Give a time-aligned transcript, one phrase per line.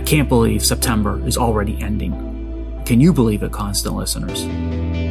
[0.00, 2.82] I can't believe September is already ending.
[2.86, 4.40] Can you believe it, constant listeners?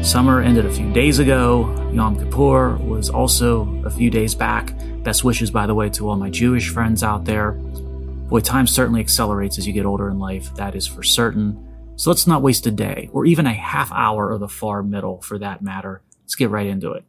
[0.06, 1.92] Summer ended a few days ago.
[1.94, 4.74] Yom Kippur was also a few days back.
[5.04, 7.52] Best wishes, by the way, to all my Jewish friends out there.
[7.52, 11.94] Boy, time certainly accelerates as you get older in life, that is for certain.
[11.96, 15.22] So let's not waste a day, or even a half hour of the far middle
[15.22, 16.02] for that matter.
[16.24, 17.04] Let's get right into it.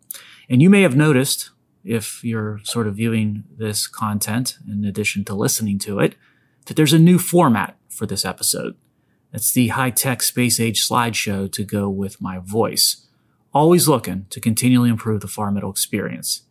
[0.50, 1.48] And you may have noticed,
[1.82, 6.14] if you're sort of viewing this content in addition to listening to it,
[6.70, 8.76] that there's a new format for this episode.
[9.32, 13.08] It's the high tech space age slideshow to go with my voice.
[13.52, 16.42] Always looking to continually improve the far middle experience.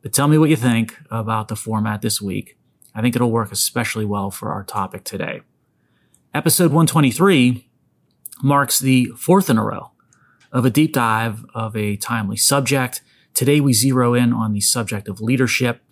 [0.00, 2.56] But tell me what you think about the format this week.
[2.94, 5.40] I think it'll work especially well for our topic today.
[6.32, 7.68] Episode 123
[8.44, 9.90] marks the fourth in a row
[10.52, 13.02] of a deep dive of a timely subject.
[13.34, 15.82] Today we zero in on the subject of leadership,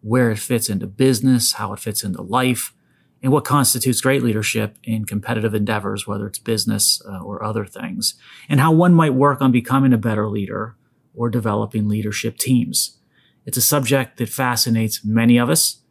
[0.00, 2.74] where it fits into business, how it fits into life,
[3.22, 8.14] and what constitutes great leadership in competitive endeavors, whether it's business uh, or other things,
[8.48, 10.76] and how one might work on becoming a better leader
[11.14, 12.98] or developing leadership teams.
[13.44, 15.82] It's a subject that fascinates many of us,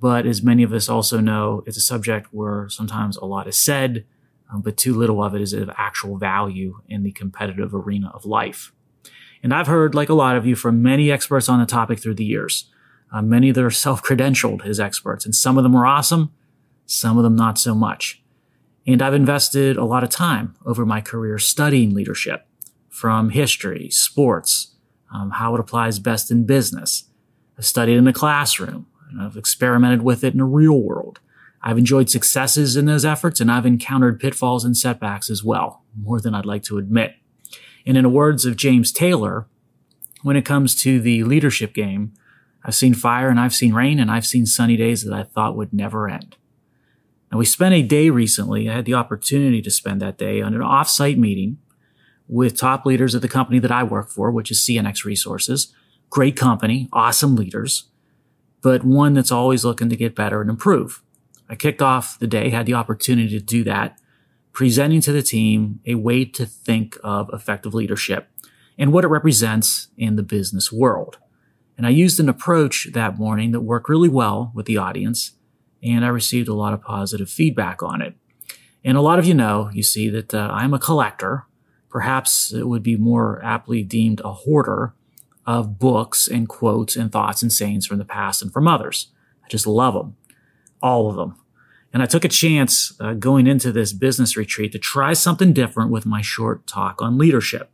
[0.00, 3.58] but as many of us also know, it's a subject where sometimes a lot is
[3.58, 4.04] said,
[4.52, 8.24] um, but too little of it is of actual value in the competitive arena of
[8.24, 8.72] life.
[9.42, 12.14] And I've heard, like a lot of you, from many experts on the topic through
[12.14, 12.70] the years.
[13.12, 16.32] Uh, many that are self-credentialed as experts, and some of them are awesome,
[16.86, 18.22] some of them not so much.
[18.86, 22.46] And I've invested a lot of time over my career studying leadership
[22.88, 24.74] from history, sports,
[25.12, 27.04] um, how it applies best in business.
[27.58, 28.86] I've studied in the classroom,
[29.20, 31.20] I've experimented with it in the real world.
[31.62, 36.20] I've enjoyed successes in those efforts, and I've encountered pitfalls and setbacks as well, more
[36.20, 37.14] than I'd like to admit.
[37.86, 39.46] And in the words of James Taylor,
[40.22, 42.12] when it comes to the leadership game,
[42.64, 45.56] I've seen fire and I've seen rain and I've seen sunny days that I thought
[45.56, 46.36] would never end.
[47.34, 50.54] And we spent a day recently, I had the opportunity to spend that day on
[50.54, 51.58] an offsite meeting
[52.28, 55.74] with top leaders at the company that I work for, which is CNX Resources.
[56.10, 57.88] Great company, awesome leaders,
[58.62, 61.02] but one that's always looking to get better and improve.
[61.48, 63.98] I kicked off the day, had the opportunity to do that,
[64.52, 68.28] presenting to the team a way to think of effective leadership
[68.78, 71.18] and what it represents in the business world.
[71.76, 75.32] And I used an approach that morning that worked really well with the audience
[75.84, 78.14] and I received a lot of positive feedback on it.
[78.82, 81.44] And a lot of you know, you see that uh, I'm a collector.
[81.90, 84.94] Perhaps it would be more aptly deemed a hoarder
[85.46, 89.08] of books and quotes and thoughts and sayings from the past and from others.
[89.44, 90.16] I just love them,
[90.82, 91.36] all of them.
[91.92, 95.90] And I took a chance uh, going into this business retreat to try something different
[95.90, 97.70] with my short talk on leadership.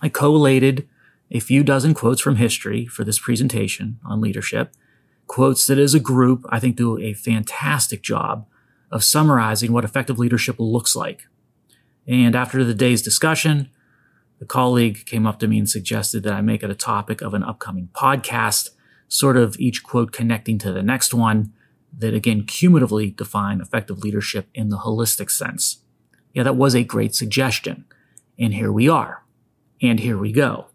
[0.00, 0.88] I collated
[1.30, 4.72] a few dozen quotes from history for this presentation on leadership
[5.26, 8.46] quotes that as a group, I think do a fantastic job
[8.90, 11.22] of summarizing what effective leadership looks like.
[12.06, 13.70] And after the day's discussion,
[14.38, 17.34] the colleague came up to me and suggested that I make it a topic of
[17.34, 18.70] an upcoming podcast,
[19.08, 21.52] sort of each quote connecting to the next one
[21.96, 25.78] that again cumulatively define effective leadership in the holistic sense.
[26.32, 27.84] Yeah, that was a great suggestion.
[28.38, 29.24] And here we are.
[29.80, 30.66] And here we go.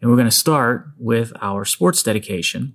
[0.00, 2.74] And we're going to start with our sports dedication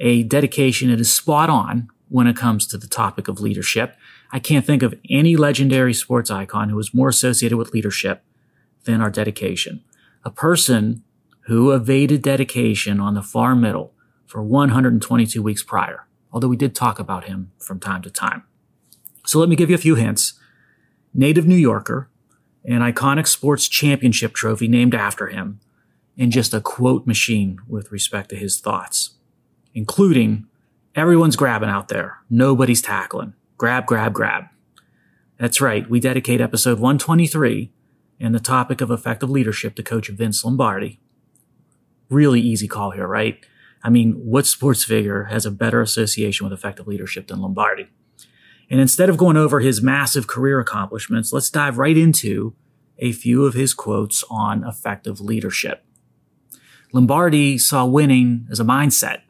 [0.00, 3.96] a dedication that is spot on when it comes to the topic of leadership.
[4.32, 8.24] I can't think of any legendary sports icon who was more associated with leadership
[8.84, 9.84] than our dedication.
[10.24, 11.02] A person
[11.42, 13.92] who evaded dedication on the far middle
[14.26, 18.44] for 122 weeks prior, although we did talk about him from time to time.
[19.26, 20.34] So let me give you a few hints.
[21.12, 22.08] Native New Yorker,
[22.64, 25.60] an iconic sports championship trophy named after him,
[26.16, 29.16] and just a quote machine with respect to his thoughts
[29.74, 30.46] including
[30.94, 32.18] everyone's grabbing out there.
[32.28, 33.34] Nobody's tackling.
[33.56, 34.44] Grab, grab, grab.
[35.38, 35.88] That's right.
[35.88, 37.72] We dedicate episode 123
[38.20, 41.00] and the topic of effective leadership to coach Vince Lombardi.
[42.10, 43.44] Really easy call here, right?
[43.82, 47.88] I mean, what sports figure has a better association with effective leadership than Lombardi?
[48.68, 52.54] And instead of going over his massive career accomplishments, let's dive right into
[52.98, 55.84] a few of his quotes on effective leadership.
[56.92, 59.22] Lombardi saw winning as a mindset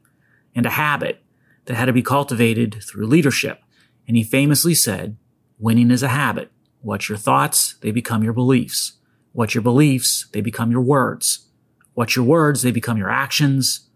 [0.55, 1.23] and a habit
[1.67, 3.63] that had to be cultivated through leadership.
[4.09, 5.17] And he famously said,
[5.59, 6.51] winning is a habit.
[6.81, 7.77] What's your thoughts?
[7.83, 8.95] They become your beliefs.
[9.33, 10.27] What's your beliefs?
[10.33, 11.47] They become your words.
[11.95, 12.63] What's your words?
[12.63, 13.89] They become your actions.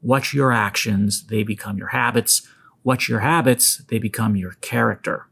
[0.00, 1.26] What's your actions?
[1.26, 2.46] They become your habits.
[2.82, 3.82] What's your habits?
[3.88, 5.26] They become your character.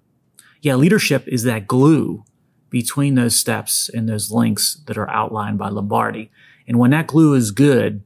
[0.61, 2.25] Yeah, leadership is that glue
[2.69, 6.31] between those steps and those links that are outlined by Lombardi.
[6.67, 8.03] And when that glue is good,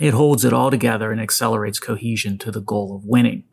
[0.00, 3.44] it holds it all together and accelerates cohesion to the goal of winning.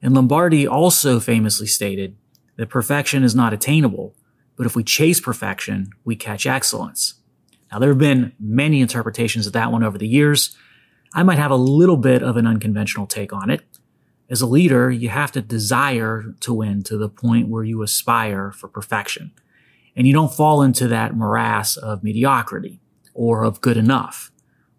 [0.00, 2.16] And Lombardi also famously stated
[2.56, 4.14] that perfection is not attainable,
[4.56, 7.14] but if we chase perfection, we catch excellence.
[7.70, 10.56] Now, there have been many interpretations of that one over the years.
[11.14, 13.62] I might have a little bit of an unconventional take on it.
[14.28, 18.52] As a leader, you have to desire to win to the point where you aspire
[18.52, 19.32] for perfection.
[19.96, 22.80] And you don't fall into that morass of mediocrity
[23.12, 24.29] or of good enough.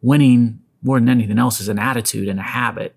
[0.02, 2.96] Winning more than anything else is an attitude and a habit.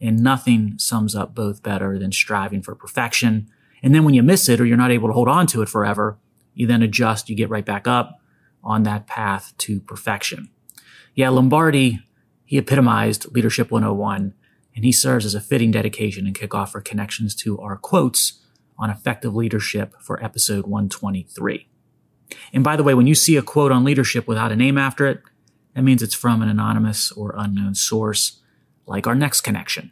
[0.00, 3.48] And nothing sums up both better than striving for perfection.
[3.82, 5.68] And then when you miss it or you're not able to hold on to it
[5.68, 6.18] forever,
[6.54, 8.20] you then adjust, you get right back up
[8.62, 10.48] on that path to perfection.
[11.14, 12.00] Yeah, Lombardi,
[12.44, 14.34] he epitomized Leadership 101,
[14.74, 18.40] and he serves as a fitting dedication and kickoff for connections to our quotes
[18.78, 21.68] on effective leadership for episode 123.
[22.52, 25.06] And by the way, when you see a quote on leadership without a name after
[25.06, 25.22] it,
[25.74, 28.40] that means it's from an anonymous or unknown source,
[28.86, 29.90] like our next connection.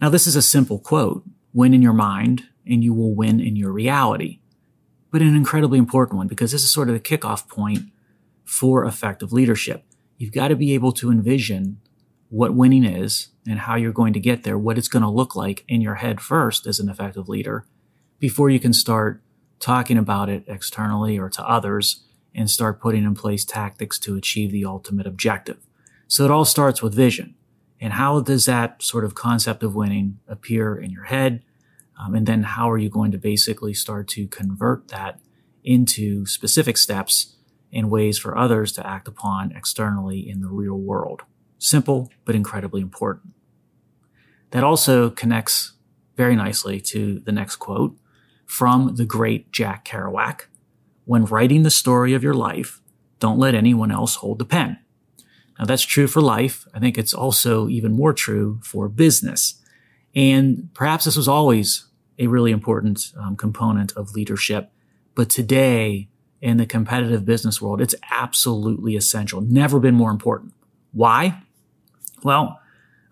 [0.00, 3.56] Now, this is a simple quote win in your mind, and you will win in
[3.56, 4.40] your reality.
[5.10, 7.90] But an incredibly important one because this is sort of the kickoff point
[8.44, 9.84] for effective leadership.
[10.18, 11.80] You've got to be able to envision
[12.28, 15.36] what winning is and how you're going to get there, what it's going to look
[15.36, 17.64] like in your head first as an effective leader
[18.18, 19.22] before you can start
[19.60, 24.50] talking about it externally or to others and start putting in place tactics to achieve
[24.50, 25.58] the ultimate objective.
[26.08, 27.34] So it all starts with vision.
[27.80, 31.44] And how does that sort of concept of winning appear in your head?
[31.98, 35.20] Um, and then how are you going to basically start to convert that
[35.62, 37.36] into specific steps
[37.72, 41.22] and ways for others to act upon externally in the real world?
[41.58, 43.32] Simple, but incredibly important.
[44.50, 45.72] That also connects
[46.16, 47.96] very nicely to the next quote
[48.46, 50.42] from the great Jack Kerouac.
[51.04, 52.80] When writing the story of your life,
[53.20, 54.78] don't let anyone else hold the pen.
[55.58, 56.66] Now that's true for life.
[56.74, 59.60] I think it's also even more true for business.
[60.14, 61.86] And perhaps this was always
[62.18, 64.70] a really important um, component of leadership.
[65.14, 66.08] But today
[66.40, 69.40] in the competitive business world, it's absolutely essential.
[69.40, 70.52] Never been more important.
[70.92, 71.42] Why?
[72.22, 72.60] Well,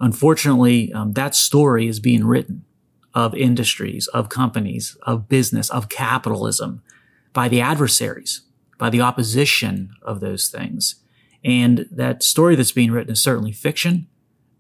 [0.00, 2.64] unfortunately, um, that story is being written
[3.14, 6.82] of industries, of companies, of business, of capitalism
[7.32, 8.42] by the adversaries,
[8.78, 10.96] by the opposition of those things.
[11.44, 14.08] And that story that's being written is certainly fiction,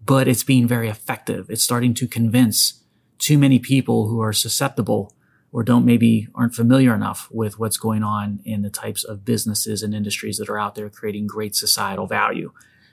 [0.04, 1.48] but it's being very effective.
[1.48, 2.82] It's starting to convince
[3.18, 5.14] too many people who are susceptible
[5.52, 9.82] or don't maybe aren't familiar enough with what's going on in the types of businesses
[9.82, 12.52] and industries that are out there creating great societal value.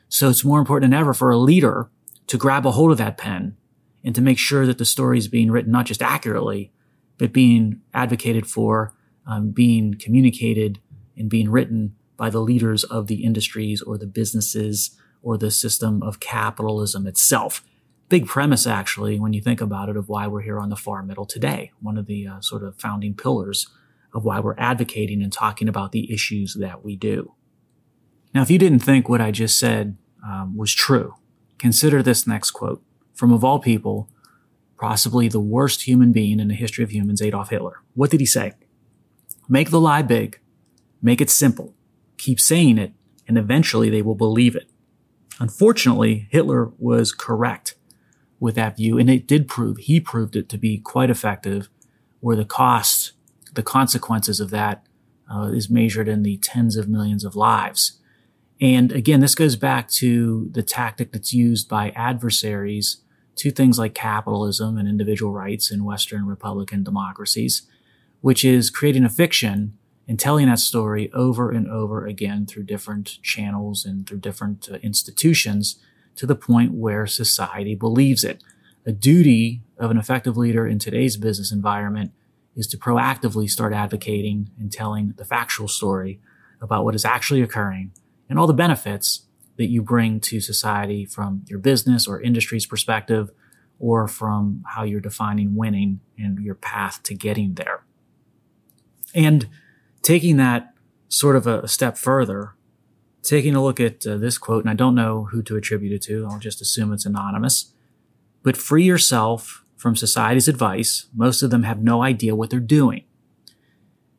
[0.09, 1.89] So it's more important than ever for a leader
[2.27, 3.55] to grab a hold of that pen
[4.03, 6.71] and to make sure that the story is being written not just accurately,
[7.17, 8.93] but being advocated for,
[9.29, 10.79] um, being communicated
[11.15, 16.01] and being written by the leaders of the industries or the businesses or the system
[16.01, 17.63] of capitalism itself.
[18.09, 21.03] Big premise, actually, when you think about it, of why we're here on the far
[21.03, 21.71] middle today.
[21.79, 23.67] One of the uh, sort of founding pillars
[24.13, 27.35] of why we're advocating and talking about the issues that we do.
[28.33, 31.13] Now, if you didn't think what I just said um, was true,
[31.59, 32.81] consider this next quote
[33.13, 34.09] from, of all people,
[34.79, 37.81] possibly the worst human being in the history of humans, Adolf Hitler.
[37.93, 38.53] What did he say?
[39.51, 40.39] Make the lie big,
[41.01, 41.73] make it simple,
[42.17, 42.93] keep saying it,
[43.27, 44.69] and eventually they will believe it.
[45.39, 47.75] Unfortunately, Hitler was correct
[48.39, 51.67] with that view, and it did prove, he proved it to be quite effective,
[52.19, 53.13] where the cost,
[53.53, 54.85] the consequences of that
[55.33, 57.99] uh, is measured in the tens of millions of lives.
[58.61, 62.97] And again, this goes back to the tactic that's used by adversaries
[63.37, 67.63] to things like capitalism and individual rights in Western Republican democracies,
[68.21, 73.21] which is creating a fiction and telling that story over and over again through different
[73.21, 75.79] channels and through different uh, institutions
[76.15, 78.43] to the point where society believes it.
[78.85, 82.11] A duty of an effective leader in today's business environment
[82.55, 86.19] is to proactively start advocating and telling the factual story
[86.59, 87.91] about what is actually occurring
[88.27, 93.29] and all the benefits that you bring to society from your business or industry's perspective
[93.77, 97.83] or from how you're defining winning and your path to getting there.
[99.13, 99.47] And
[100.01, 100.73] taking that
[101.07, 102.53] sort of a step further,
[103.23, 106.01] taking a look at uh, this quote, and I don't know who to attribute it
[106.03, 107.73] to, I'll just assume it's anonymous,
[108.43, 111.07] but free yourself from society's advice.
[111.15, 113.05] Most of them have no idea what they're doing.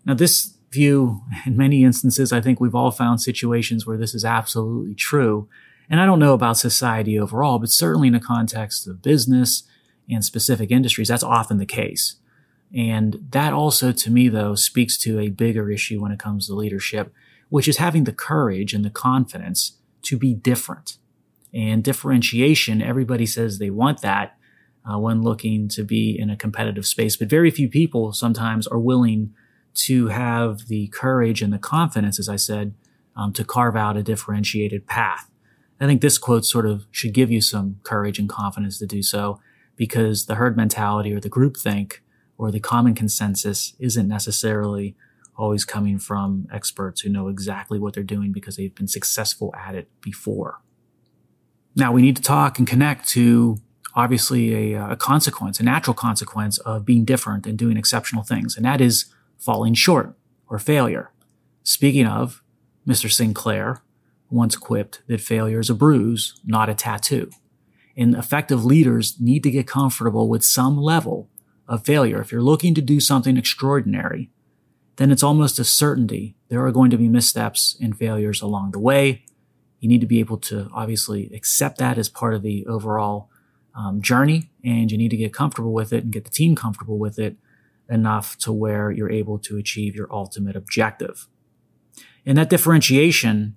[0.05, 4.25] Now, this view, in many instances, I think we've all found situations where this is
[4.25, 5.49] absolutely true.
[5.89, 9.65] And I don't know about society overall, but certainly in the context of business
[10.09, 12.17] and specific industries, that's often the case.
[12.75, 16.55] And that also, to me, though, speaks to a bigger issue when it comes to
[16.55, 17.13] leadership,
[17.49, 20.99] which is having the courage and the confidence to be different.
[21.53, 24.37] And differentiation, everybody says they want that,
[24.89, 27.17] uh, when looking to be in a competitive space.
[27.17, 29.35] But very few people sometimes are willing
[29.75, 32.75] to have the courage and the confidence, as I said,
[33.17, 35.29] um, to carve out a differentiated path.
[35.81, 39.03] I think this quote sort of should give you some courage and confidence to do
[39.03, 39.41] so
[39.77, 42.03] because the herd mentality or the group think
[42.41, 44.97] or the common consensus isn't necessarily
[45.37, 49.75] always coming from experts who know exactly what they're doing because they've been successful at
[49.75, 50.63] it before.
[51.77, 53.59] Now we need to talk and connect to
[53.95, 58.57] obviously a, a, consequence, a natural consequence of being different and doing exceptional things.
[58.57, 60.17] And that is falling short
[60.49, 61.11] or failure.
[61.63, 62.43] Speaking of,
[62.89, 63.13] Mr.
[63.13, 63.83] Sinclair
[64.31, 67.29] once quipped that failure is a bruise, not a tattoo.
[67.99, 71.29] And effective leaders need to get comfortable with some level
[71.71, 72.21] of failure.
[72.21, 74.29] If you're looking to do something extraordinary,
[74.97, 78.81] then it's almost a certainty there are going to be missteps and failures along the
[78.81, 79.25] way.
[79.79, 83.31] You need to be able to obviously accept that as part of the overall
[83.75, 86.99] um, journey, and you need to get comfortable with it and get the team comfortable
[86.99, 87.37] with it
[87.89, 91.29] enough to where you're able to achieve your ultimate objective.
[92.27, 93.55] And that differentiation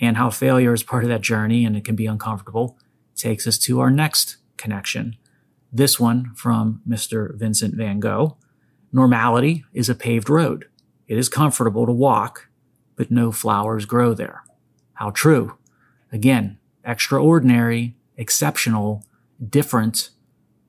[0.00, 2.78] and how failure is part of that journey and it can be uncomfortable
[3.14, 5.16] takes us to our next connection.
[5.74, 7.34] This one from Mr.
[7.34, 8.36] Vincent van Gogh.
[8.92, 10.66] Normality is a paved road.
[11.08, 12.48] It is comfortable to walk,
[12.94, 14.44] but no flowers grow there.
[14.92, 15.58] How true.
[16.12, 19.04] Again, extraordinary, exceptional,
[19.44, 20.10] different,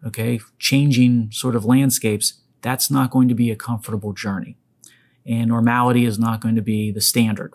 [0.04, 2.42] okay, changing sort of landscapes.
[2.64, 4.58] That's not going to be a comfortable journey.
[5.24, 7.54] And normality is not going to be the standard.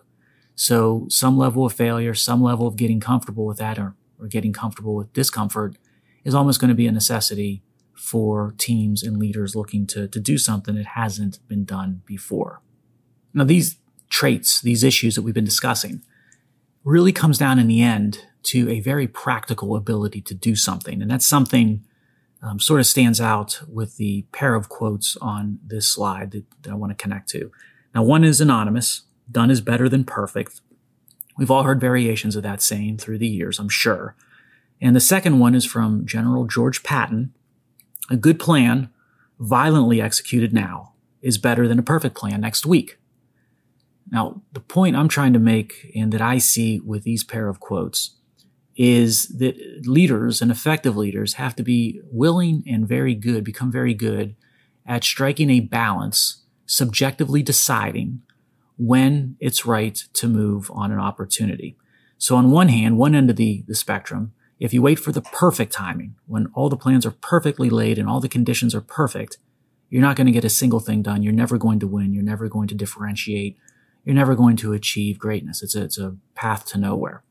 [0.55, 4.53] So some level of failure, some level of getting comfortable with that or, or getting
[4.53, 5.75] comfortable with discomfort
[6.25, 7.63] is almost going to be a necessity
[7.95, 12.61] for teams and leaders looking to, to do something that hasn't been done before.
[13.35, 13.77] Now, these
[14.09, 16.03] traits, these issues that we've been discussing
[16.83, 21.03] really comes down in the end to a very practical ability to do something.
[21.03, 21.85] And that's something
[22.43, 26.71] um, sort of stands out with the pair of quotes on this slide that, that
[26.71, 27.53] I want to connect to.
[27.95, 30.61] Now, one is anonymous Done is better than perfect.
[31.37, 34.17] We've all heard variations of that saying through the years, I'm sure.
[34.81, 37.35] And the second one is from General George Patton.
[38.11, 38.89] A good plan,
[39.39, 42.99] violently executed now, is better than a perfect plan next week.
[44.11, 47.61] Now, the point I'm trying to make and that I see with these pair of
[47.61, 48.17] quotes
[48.77, 53.95] is that leaders and effective leaders have to be willing and very good, become very
[53.95, 54.35] good
[54.87, 58.23] at striking a balance, subjectively deciding
[58.79, 61.77] when it's right to move on an opportunity.
[62.17, 65.23] So on one hand, one end of the, the spectrum, if you wait for the
[65.23, 69.39] perfect timing, when all the plans are perfectly laid and all the conditions are perfect,
[69.89, 71.23] you're not going to get a single thing done.
[71.23, 72.13] You're never going to win.
[72.13, 73.57] You're never going to differentiate.
[74.05, 75.63] You're never going to achieve greatness.
[75.63, 77.25] It's a, it's a path to nowhere.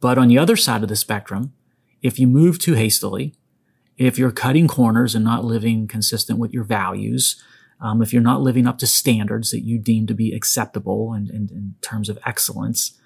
[0.00, 1.52] But on the other side of the spectrum,
[2.02, 3.34] if you move too hastily,
[3.98, 7.42] if you're cutting corners and not living consistent with your values,
[7.80, 11.28] um, if you're not living up to standards that you deem to be acceptable and,
[11.28, 12.96] and in terms of excellence,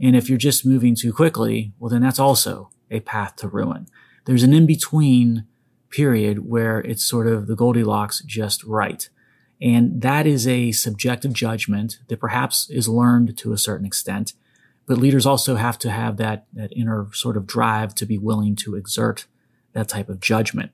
[0.00, 3.86] and if you're just moving too quickly, well, then that's also a path to ruin.
[4.24, 5.46] There's an in between
[5.90, 9.08] period where it's sort of the Goldilocks just right.
[9.60, 14.32] And that is a subjective judgment that perhaps is learned to a certain extent.
[14.86, 18.56] But leaders also have to have that, that inner sort of drive to be willing
[18.56, 19.26] to exert
[19.72, 20.72] that type of judgment.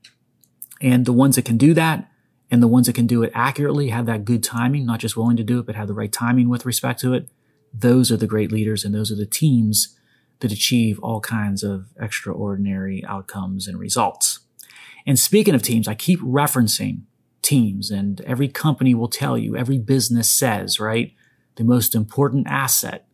[0.80, 2.10] And the ones that can do that
[2.50, 5.36] and the ones that can do it accurately, have that good timing, not just willing
[5.36, 7.28] to do it, but have the right timing with respect to it,
[7.74, 9.97] those are the great leaders and those are the teams
[10.40, 14.40] that achieve all kinds of extraordinary outcomes and results.
[15.06, 17.02] And speaking of teams, I keep referencing
[17.42, 21.12] teams and every company will tell you, every business says, right?
[21.56, 23.06] The most important asset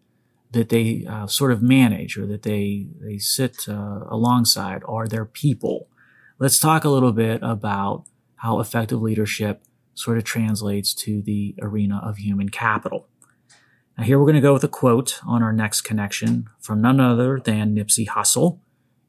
[0.50, 5.24] that they uh, sort of manage or that they, they sit uh, alongside are their
[5.24, 5.88] people.
[6.38, 8.04] Let's talk a little bit about
[8.36, 9.62] how effective leadership
[9.94, 13.08] sort of translates to the arena of human capital.
[13.96, 16.98] Now, here we're going to go with a quote on our next connection from none
[16.98, 18.58] other than Nipsey Hussle.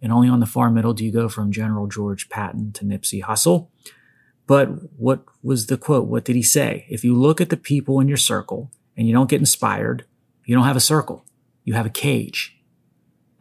[0.01, 3.23] And only on the far middle do you go from General George Patton to Nipsey
[3.23, 3.69] Hussle.
[4.45, 4.67] But
[4.99, 6.07] what was the quote?
[6.07, 6.85] What did he say?
[6.89, 10.05] If you look at the people in your circle and you don't get inspired,
[10.45, 11.25] you don't have a circle.
[11.63, 12.55] You have a cage.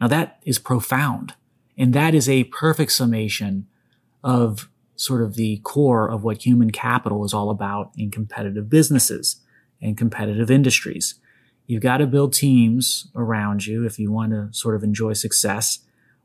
[0.01, 1.35] Now that is profound.
[1.77, 3.67] And that is a perfect summation
[4.23, 9.41] of sort of the core of what human capital is all about in competitive businesses
[9.81, 11.15] and competitive industries.
[11.67, 15.79] You've got to build teams around you if you want to sort of enjoy success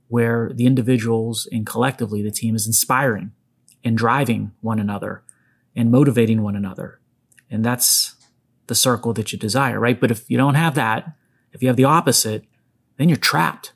[0.08, 3.32] where the individuals and collectively the team is inspiring
[3.84, 5.22] and driving one another
[5.74, 7.00] and motivating one another.
[7.50, 8.16] And that's
[8.66, 10.00] the circle that you desire, right?
[10.00, 11.12] But if you don't have that,
[11.52, 12.44] if you have the opposite,
[12.98, 13.72] then you're trapped.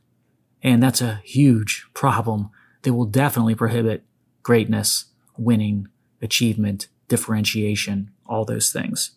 [0.62, 2.50] And that's a huge problem
[2.82, 4.04] that will definitely prohibit
[4.42, 5.06] greatness,
[5.36, 5.88] winning,
[6.20, 9.12] achievement, differentiation, all those things.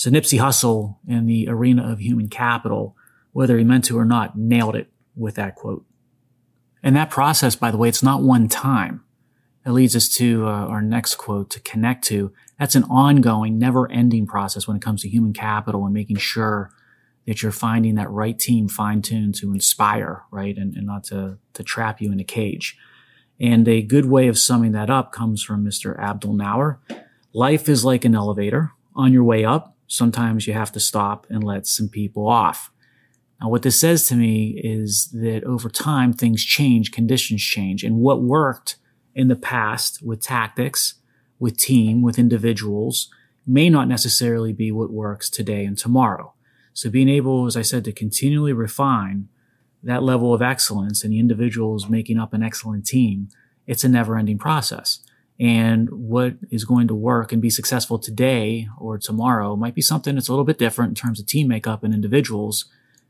[0.00, 2.96] So Nipsey Hussle in the arena of human capital,
[3.32, 5.84] whether he meant to or not, nailed it with that quote.
[6.82, 9.04] And that process, by the way, it's not one time.
[9.66, 12.32] It leads us to uh, our next quote to connect to.
[12.58, 16.70] That's an ongoing, never ending process when it comes to human capital and making sure
[17.26, 20.56] that you're finding that right team fine tuned to inspire, right?
[20.56, 22.74] And, and not to, to trap you in a cage.
[23.38, 25.98] And a good way of summing that up comes from Mr.
[25.98, 26.80] Abdul Nour.
[27.34, 28.72] Life is like an elevator.
[28.96, 32.70] On your way up, sometimes you have to stop and let some people off.
[33.40, 37.82] Now, what this says to me is that over time, things change, conditions change.
[37.82, 38.76] And what worked
[39.14, 40.94] in the past with tactics,
[41.40, 43.10] with team, with individuals
[43.46, 46.34] may not necessarily be what works today and tomorrow.
[46.72, 49.28] So being able, as I said, to continually refine
[49.82, 53.28] that level of excellence and the individuals making up an excellent team,
[53.66, 55.00] it's a never ending process.
[55.40, 60.14] And what is going to work and be successful today or tomorrow might be something
[60.14, 62.66] that's a little bit different in terms of team makeup and individuals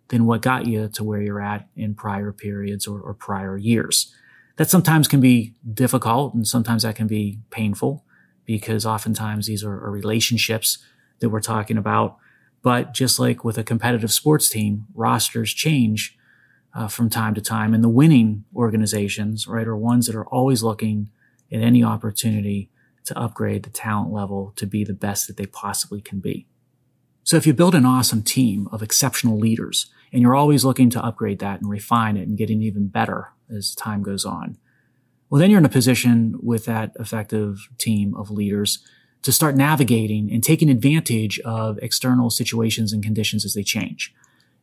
[0.09, 4.15] than what got you to where you're at in prior periods or, or prior years.
[4.57, 8.05] That sometimes can be difficult and sometimes that can be painful
[8.45, 10.79] because oftentimes these are, are relationships
[11.19, 12.17] that we're talking about.
[12.63, 16.17] But just like with a competitive sports team, rosters change
[16.75, 17.75] uh, from time to time.
[17.75, 21.09] And the winning organizations, right, are ones that are always looking
[21.53, 22.71] at any opportunity
[23.05, 26.47] to upgrade the talent level to be the best that they possibly can be.
[27.25, 31.05] So if you build an awesome team of exceptional leaders and you're always looking to
[31.05, 34.59] upgrade that and refine it and getting even better as time goes on,
[35.29, 38.85] well, then you're in a position with that effective team of leaders
[39.23, 44.13] to start navigating and taking advantage of external situations and conditions as they change.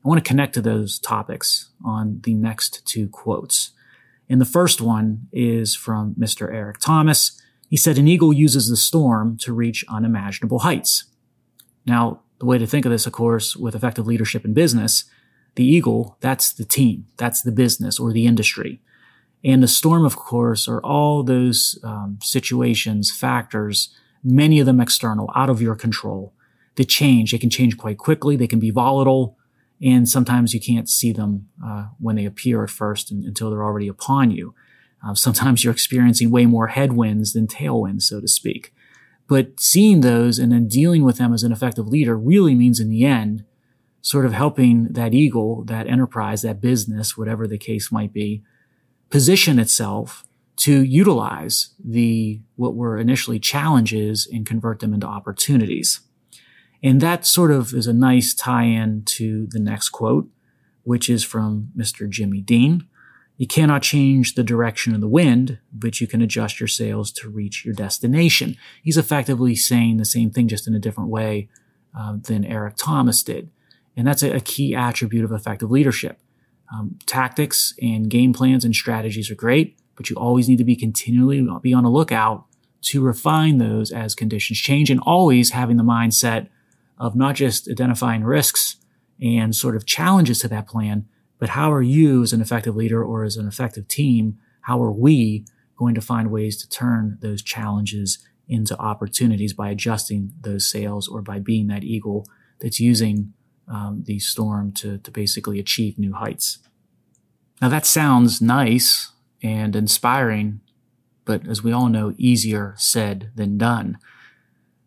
[0.03, 3.71] I want to connect to those topics on the next two quotes.
[4.29, 6.53] And the first one is from Mr.
[6.53, 7.41] Eric Thomas.
[7.69, 11.05] He said, an eagle uses the storm to reach unimaginable heights.
[11.85, 15.05] Now, the way to think of this, of course, with effective leadership in business,
[15.55, 18.81] the eagle, that's the team, that's the business or the industry.
[19.43, 25.31] And the storm, of course, are all those um, situations, factors, many of them external,
[25.35, 26.33] out of your control,
[26.75, 27.31] that change.
[27.31, 28.35] They can change quite quickly.
[28.35, 29.37] They can be volatile.
[29.81, 33.63] And sometimes you can't see them uh, when they appear at first and, until they're
[33.63, 34.55] already upon you.
[35.05, 38.73] Uh, sometimes you're experiencing way more headwinds than tailwinds, so to speak.
[39.27, 42.89] But seeing those and then dealing with them as an effective leader really means in
[42.89, 43.43] the end,
[44.01, 48.41] sort of helping that eagle, that enterprise, that business, whatever the case might be,
[49.09, 56.01] position itself to utilize the, what were initially challenges and convert them into opportunities.
[56.83, 60.29] And that sort of is a nice tie in to the next quote,
[60.83, 62.09] which is from Mr.
[62.09, 62.87] Jimmy Dean.
[63.37, 67.29] You cannot change the direction of the wind, but you can adjust your sails to
[67.29, 68.55] reach your destination.
[68.81, 71.49] He's effectively saying the same thing, just in a different way
[71.97, 73.51] uh, than Eric Thomas did.
[73.95, 76.19] And that's a, a key attribute of effective leadership.
[76.73, 80.75] Um, tactics and game plans and strategies are great, but you always need to be
[80.75, 82.45] continually be on the lookout
[82.81, 86.49] to refine those as conditions change and always having the mindset
[86.97, 88.77] of not just identifying risks
[89.21, 91.05] and sort of challenges to that plan,
[91.39, 94.37] but how are you as an effective leader or as an effective team?
[94.61, 95.45] How are we
[95.77, 101.21] going to find ways to turn those challenges into opportunities by adjusting those sails or
[101.21, 102.25] by being that eagle
[102.59, 103.33] that's using
[103.67, 106.59] um, the storm to, to basically achieve new heights.
[107.61, 109.11] Now that sounds nice
[109.43, 110.61] and inspiring,
[111.25, 113.97] but as we all know, easier said than done.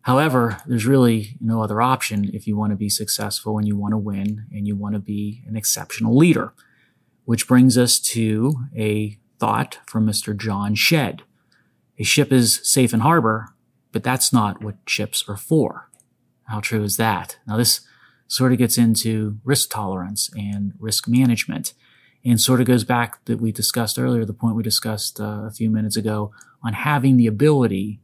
[0.03, 3.93] However, there's really no other option if you want to be successful and you want
[3.93, 6.53] to win and you want to be an exceptional leader.
[7.25, 10.35] Which brings us to a thought from Mr.
[10.35, 11.21] John Shedd.
[11.99, 13.49] A ship is safe in harbor,
[13.91, 15.89] but that's not what ships are for.
[16.45, 17.37] How true is that?
[17.47, 17.81] Now, this
[18.27, 21.73] sort of gets into risk tolerance and risk management
[22.23, 25.51] and sort of goes back that we discussed earlier, the point we discussed uh, a
[25.51, 26.31] few minutes ago
[26.63, 27.99] on having the ability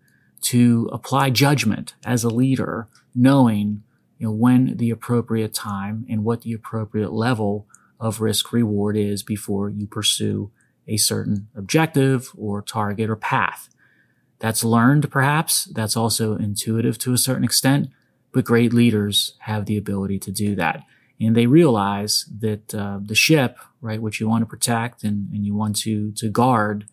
[0.47, 3.83] to apply judgment as a leader, knowing
[4.17, 7.67] you know, when the appropriate time and what the appropriate level
[7.99, 10.51] of risk reward is before you pursue
[10.87, 13.69] a certain objective or target or path.
[14.39, 15.65] That's learned perhaps.
[15.65, 17.89] That's also intuitive to a certain extent,
[18.31, 20.83] but great leaders have the ability to do that.
[21.19, 25.45] And they realize that uh, the ship, right, which you want to protect and, and
[25.45, 26.85] you want to, to guard,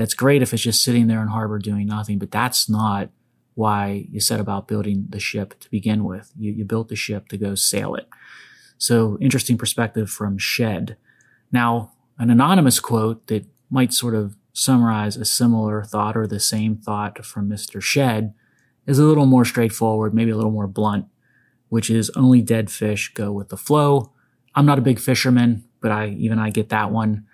[0.00, 3.10] that's great if it's just sitting there in harbor doing nothing, but that's not
[3.54, 6.32] why you set about building the ship to begin with.
[6.38, 8.08] You, you built the ship to go sail it.
[8.78, 10.96] So interesting perspective from Shedd.
[11.52, 16.76] Now, an anonymous quote that might sort of summarize a similar thought or the same
[16.76, 17.82] thought from Mr.
[17.82, 18.32] Shedd
[18.86, 21.06] is a little more straightforward, maybe a little more blunt,
[21.68, 24.12] which is only dead fish go with the flow.
[24.54, 27.26] I'm not a big fisherman, but I even I get that one.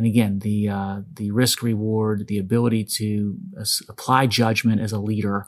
[0.00, 3.36] And again, the uh, the risk reward, the ability to
[3.86, 5.46] apply judgment as a leader,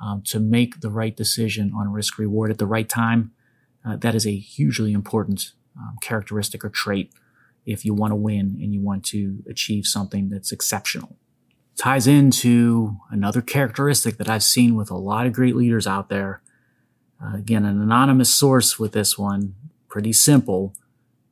[0.00, 3.30] um, to make the right decision on risk reward at the right time,
[3.86, 7.12] uh, that is a hugely important um, characteristic or trait
[7.64, 11.16] if you want to win and you want to achieve something that's exceptional.
[11.76, 16.42] Ties into another characteristic that I've seen with a lot of great leaders out there.
[17.22, 19.54] Uh, again, an anonymous source with this one,
[19.88, 20.74] pretty simple,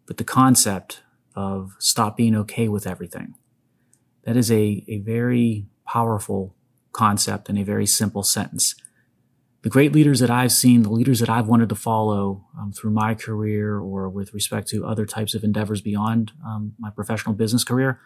[0.06, 1.02] but the concept
[1.34, 3.34] of stop being okay with everything.
[4.24, 6.54] That is a, a very powerful
[6.92, 8.74] concept and a very simple sentence
[9.62, 12.92] the great leaders that I've seen, the leaders that I've wanted to follow um, through
[12.92, 17.62] my career or with respect to other types of endeavors beyond um, my professional business
[17.62, 18.00] career,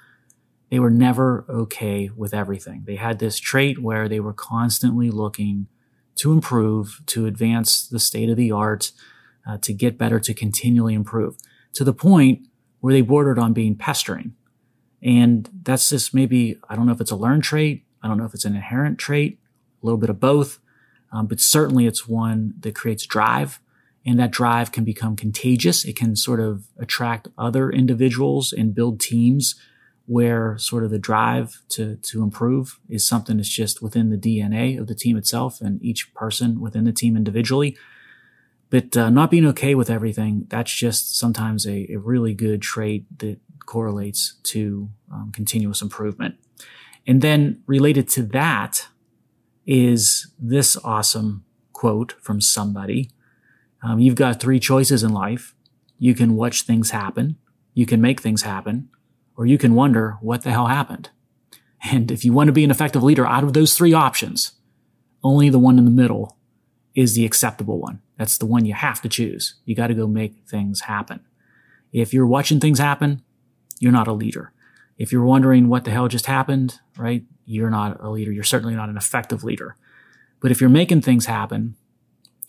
[0.70, 2.82] they were never okay with everything.
[2.86, 5.68] They had this trait where they were constantly looking
[6.16, 8.90] to improve, to advance the state of the art,
[9.46, 11.36] uh, to get better, to continually improve
[11.74, 12.48] to the point
[12.84, 14.34] where they bordered on being pestering.
[15.02, 17.82] And that's just maybe, I don't know if it's a learned trait.
[18.02, 19.38] I don't know if it's an inherent trait,
[19.82, 20.58] a little bit of both.
[21.10, 23.58] Um, but certainly it's one that creates drive
[24.04, 25.86] and that drive can become contagious.
[25.86, 29.54] It can sort of attract other individuals and build teams
[30.04, 34.78] where sort of the drive to, to improve is something that's just within the DNA
[34.78, 37.78] of the team itself and each person within the team individually.
[38.74, 43.06] But uh, not being okay with everything, that's just sometimes a, a really good trait
[43.20, 46.34] that correlates to um, continuous improvement.
[47.06, 48.88] And then related to that,
[49.64, 53.12] is this awesome quote from somebody.
[53.80, 55.54] Um, you've got three choices in life.
[55.96, 57.36] You can watch things happen.
[57.74, 58.88] You can make things happen
[59.36, 61.10] or you can wonder what the hell happened.
[61.92, 64.50] And if you want to be an effective leader out of those three options,
[65.22, 66.36] only the one in the middle
[66.96, 68.00] is the acceptable one.
[68.18, 69.54] That's the one you have to choose.
[69.64, 71.20] You got to go make things happen.
[71.92, 73.22] If you're watching things happen,
[73.78, 74.52] you're not a leader.
[74.98, 77.24] If you're wondering what the hell just happened, right?
[77.46, 78.32] you're not a leader.
[78.32, 79.76] You're certainly not an effective leader.
[80.40, 81.76] But if you're making things happen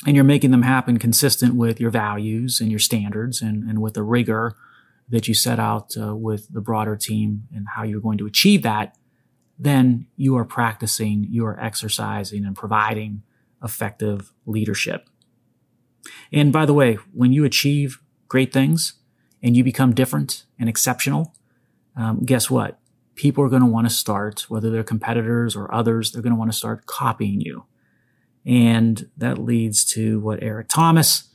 [0.06, 3.93] and you're making them happen consistent with your values and your standards and, and with
[3.93, 4.56] the rigor
[5.10, 8.63] that you set out uh, with the broader team and how you're going to achieve
[8.63, 8.97] that,
[9.58, 13.21] then you are practicing, you are exercising and providing
[13.63, 15.10] effective leadership.
[16.31, 18.93] And by the way, when you achieve great things
[19.41, 21.33] and you become different and exceptional,
[21.95, 22.79] um, guess what?
[23.15, 26.39] people are going to want to start, whether they're competitors or others, they're going to
[26.39, 27.65] want to start copying you.
[28.45, 31.29] And that leads to what Eric Thomas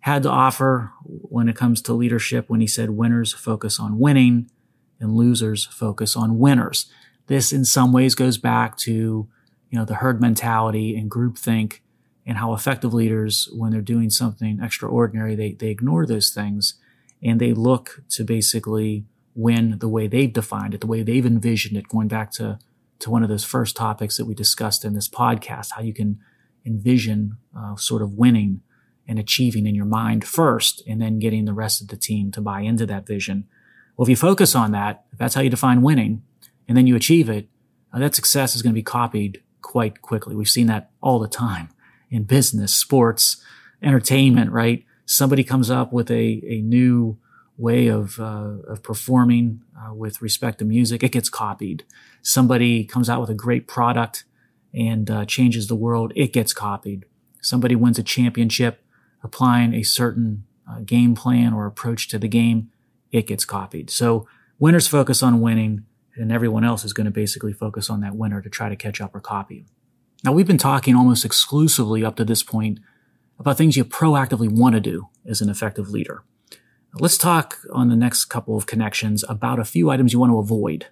[0.00, 4.50] had to offer when it comes to leadership when he said winners focus on winning
[4.98, 6.90] and losers focus on winners.
[7.26, 11.80] This in some ways goes back to, you know, the herd mentality and groupthink
[12.26, 16.74] and how effective leaders, when they're doing something extraordinary, they, they ignore those things
[17.22, 21.76] and they look to basically win the way they've defined it, the way they've envisioned
[21.76, 22.58] it, going back to,
[22.98, 26.18] to one of those first topics that we discussed in this podcast, how you can
[26.64, 28.60] envision uh, sort of winning
[29.06, 32.40] and achieving in your mind first, and then getting the rest of the team to
[32.40, 33.46] buy into that vision.
[33.96, 36.22] Well, if you focus on that, if that's how you define winning,
[36.66, 37.48] and then you achieve it,
[37.92, 40.34] uh, that success is going to be copied quite quickly.
[40.34, 41.68] We've seen that all the time
[42.16, 43.36] in business, sports,
[43.82, 44.84] entertainment, right?
[45.04, 47.18] Somebody comes up with a, a new
[47.58, 51.84] way of, uh, of performing uh, with respect to music, it gets copied.
[52.22, 54.24] Somebody comes out with a great product
[54.74, 57.04] and uh, changes the world, it gets copied.
[57.40, 58.82] Somebody wins a championship
[59.22, 62.70] applying a certain uh, game plan or approach to the game,
[63.12, 63.90] it gets copied.
[63.90, 64.26] So
[64.58, 65.84] winners focus on winning
[66.16, 69.00] and everyone else is going to basically focus on that winner to try to catch
[69.00, 69.66] up or copy.
[70.24, 72.80] Now we've been talking almost exclusively up to this point
[73.38, 76.22] about things you proactively want to do as an effective leader.
[76.94, 80.38] Let's talk on the next couple of connections about a few items you want to
[80.38, 80.86] avoid.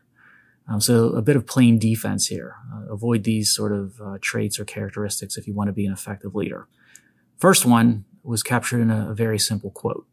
[0.68, 2.56] Um, so a bit of plain defense here.
[2.72, 5.92] Uh, avoid these sort of uh, traits or characteristics if you want to be an
[5.92, 6.66] effective leader.
[7.38, 10.06] First one was captured in a, a very simple quote.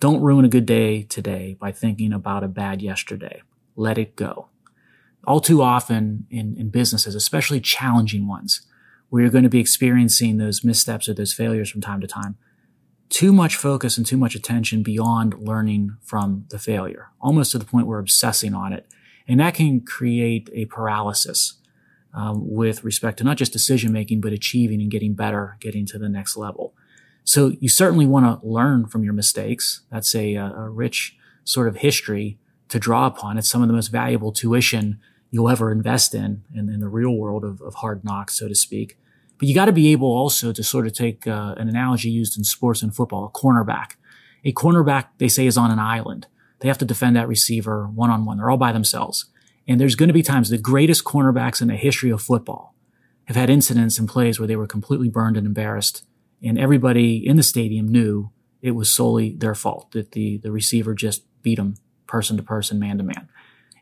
[0.00, 3.42] Don't ruin a good day today by thinking about a bad yesterday.
[3.76, 4.48] Let it go.
[5.26, 8.66] All too often in, in businesses, especially challenging ones,
[9.08, 12.36] where you're going to be experiencing those missteps or those failures from time to time,
[13.08, 17.64] too much focus and too much attention beyond learning from the failure, almost to the
[17.64, 18.86] point where obsessing on it.
[19.28, 21.54] And that can create a paralysis
[22.14, 25.98] um, with respect to not just decision making, but achieving and getting better, getting to
[25.98, 26.74] the next level.
[27.24, 29.82] So you certainly want to learn from your mistakes.
[29.90, 33.38] That's a, a rich sort of history to draw upon.
[33.38, 35.00] It's some of the most valuable tuition
[35.36, 38.54] you'll ever invest in, in, in the real world of, of, hard knocks, so to
[38.54, 38.96] speak.
[39.36, 42.38] But you got to be able also to sort of take uh, an analogy used
[42.38, 43.96] in sports and football, a cornerback.
[44.44, 46.26] A cornerback, they say, is on an island.
[46.60, 48.38] They have to defend that receiver one on one.
[48.38, 49.26] They're all by themselves.
[49.68, 52.74] And there's going to be times the greatest cornerbacks in the history of football
[53.26, 56.02] have had incidents and plays where they were completely burned and embarrassed.
[56.42, 58.30] And everybody in the stadium knew
[58.62, 61.74] it was solely their fault that the, the receiver just beat them
[62.06, 63.28] person to person, man to man.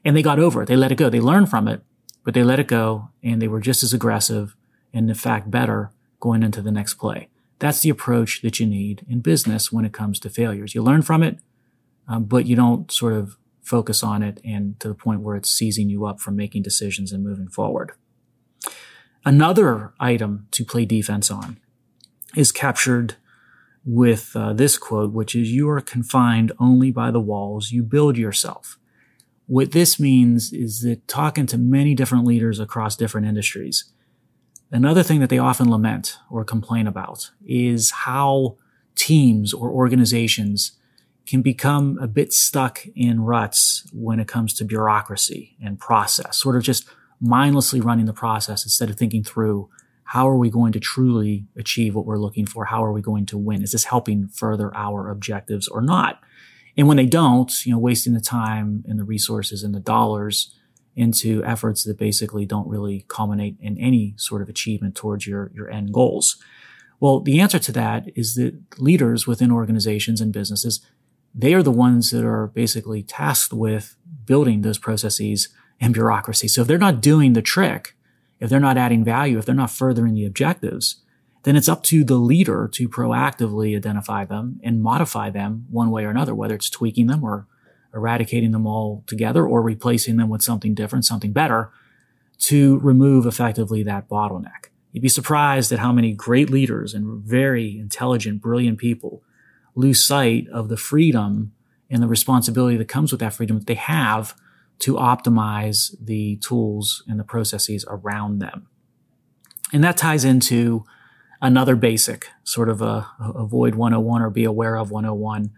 [0.05, 0.67] And they got over it.
[0.67, 1.09] They let it go.
[1.09, 1.83] They learned from it,
[2.25, 4.57] but they let it go and they were just as aggressive
[4.93, 5.91] and in fact better
[6.21, 7.29] going into the next play.
[7.59, 10.75] That's the approach that you need in business when it comes to failures.
[10.75, 11.39] You learn from it,
[12.09, 15.51] um, but you don't sort of focus on it and to the point where it's
[15.51, 17.93] seizing you up from making decisions and moving forward.
[19.25, 21.59] Another item to play defense on
[22.37, 23.15] is captured
[23.87, 28.17] with uh, this quote, which is, you are confined only by the walls you build
[28.19, 28.79] yourself.
[29.47, 33.85] What this means is that talking to many different leaders across different industries,
[34.73, 38.57] another thing that they often lament or complain about is how
[38.95, 40.73] teams or organizations
[41.27, 46.57] can become a bit stuck in ruts when it comes to bureaucracy and process, sort
[46.57, 46.87] of just
[47.21, 49.69] mindlessly running the process instead of thinking through
[50.05, 52.67] how are we going to truly achieve what we're looking for?
[52.67, 53.63] How are we going to win?
[53.63, 56.21] Is this helping further our objectives or not?
[56.77, 60.55] And when they don't, you know, wasting the time and the resources and the dollars
[60.97, 65.71] into efforts that basically don't really culminate in any sort of achievement towards your, your
[65.71, 66.37] end goals.
[67.01, 70.81] Well, the answer to that is that leaders within organizations and businesses,
[71.35, 75.49] they are the ones that are basically tasked with building those processes
[75.81, 76.49] and bureaucracy.
[76.49, 77.97] So if they're not doing the trick,
[78.39, 81.03] if they're not adding value, if they're not furthering the objectives,
[81.45, 86.05] then it's up to the leader to proactively identify them and modify them one way
[86.05, 87.47] or another, whether it's tweaking them or
[87.95, 91.71] eradicating them all together or replacing them with something different, something better
[92.39, 94.71] to remove effectively that bottleneck.
[94.93, 99.23] You'd be surprised at how many great leaders and very intelligent, brilliant people
[99.75, 101.53] lose sight of the freedom
[101.91, 104.35] and the responsibility that comes with that freedom that they have
[104.81, 108.67] to optimize the tools and the processes around them.
[109.73, 110.85] And that ties into
[111.45, 115.51] another basic sort of a, avoid 101 or be aware of 101,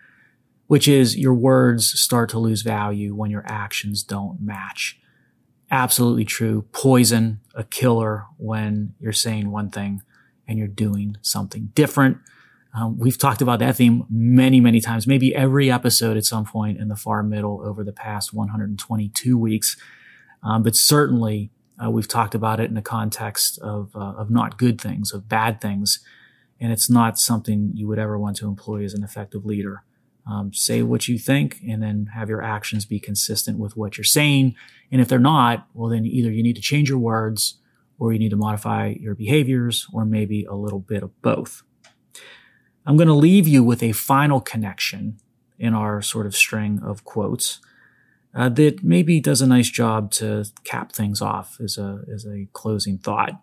[0.66, 4.98] which is your words start to lose value when your actions don't match.
[5.70, 6.66] Absolutely true.
[6.72, 10.02] Poison, a killer when you're saying one thing
[10.48, 12.18] and you're doing something different.
[12.74, 16.78] Um, we've talked about that theme many, many times, maybe every episode at some point
[16.78, 19.76] in the far middle over the past 122 weeks.
[20.42, 21.50] Um, but certainly,
[21.82, 25.28] uh, we've talked about it in the context of, uh, of not good things, of
[25.28, 26.00] bad things.
[26.60, 29.82] And it's not something you would ever want to employ as an effective leader.
[30.28, 34.04] Um, say what you think and then have your actions be consistent with what you're
[34.04, 34.56] saying.
[34.90, 37.58] And if they're not, well, then either you need to change your words
[37.98, 41.62] or you need to modify your behaviors or maybe a little bit of both.
[42.84, 45.18] I'm going to leave you with a final connection
[45.58, 47.60] in our sort of string of quotes
[48.36, 52.46] uh, that maybe does a nice job to cap things off as a, as a
[52.52, 53.40] closing thought,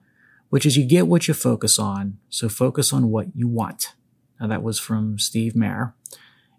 [0.49, 2.19] which is you get what you focus on.
[2.29, 3.93] So focus on what you want.
[4.39, 5.95] Now that was from Steve Mayer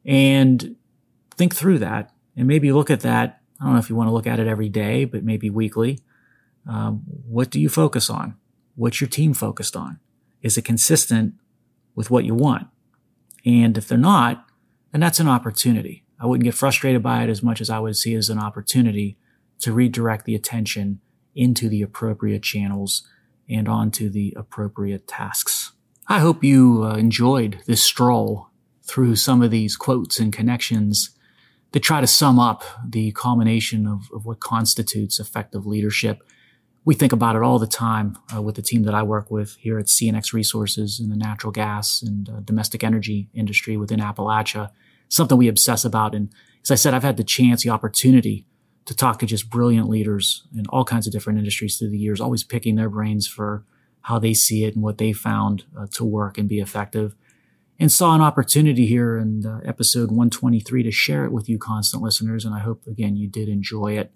[0.04, 0.74] and
[1.36, 3.40] think through that and maybe look at that.
[3.60, 6.00] I don't know if you want to look at it every day, but maybe weekly.
[6.68, 8.34] Um, what do you focus on?
[8.74, 10.00] What's your team focused on?
[10.42, 11.34] Is it consistent
[11.94, 12.66] with what you want?
[13.46, 14.44] And if they're not,
[14.90, 16.03] then that's an opportunity.
[16.20, 18.38] I wouldn't get frustrated by it as much as I would see it as an
[18.38, 19.18] opportunity
[19.60, 21.00] to redirect the attention
[21.34, 23.06] into the appropriate channels
[23.48, 25.72] and onto the appropriate tasks.
[26.06, 28.48] I hope you uh, enjoyed this stroll
[28.82, 31.10] through some of these quotes and connections
[31.72, 36.22] that try to sum up the culmination of, of what constitutes effective leadership
[36.84, 39.56] we think about it all the time uh, with the team that I work with
[39.56, 44.70] here at CNX Resources in the natural gas and uh, domestic energy industry within Appalachia.
[45.08, 46.14] Something we obsess about.
[46.14, 46.30] And
[46.62, 48.46] as I said, I've had the chance, the opportunity
[48.86, 52.20] to talk to just brilliant leaders in all kinds of different industries through the years,
[52.20, 53.64] always picking their brains for
[54.02, 57.14] how they see it and what they found uh, to work and be effective.
[57.78, 62.02] And saw an opportunity here in uh, episode 123 to share it with you, constant
[62.02, 62.44] listeners.
[62.44, 64.12] And I hope, again, you did enjoy it.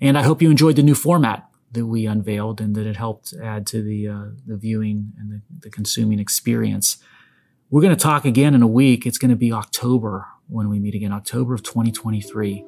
[0.00, 3.32] And I hope you enjoyed the new format that we unveiled and that it helped
[3.42, 6.98] add to the uh, the viewing and the, the consuming experience.
[7.68, 9.06] We're going to talk again in a week.
[9.06, 12.60] It's going to be October when we meet again, October of 2023,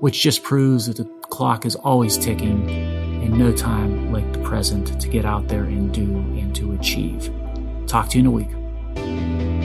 [0.00, 5.00] which just proves that the clock is always ticking and no time like the present
[5.00, 7.32] to get out there and do and to achieve.
[7.86, 9.59] Talk to you in a week.